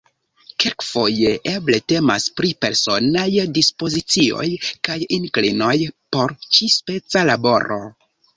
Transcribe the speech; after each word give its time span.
Kelkfoje 0.63 1.33
eble 1.51 1.79
temas 1.93 2.25
pri 2.41 2.49
personaj 2.65 3.25
dispozicioj 3.59 4.47
kaj 4.89 4.97
inklinoj 5.19 5.77
por 6.17 6.35
ĉi-speca 6.59 7.25
laboro? 7.33 7.81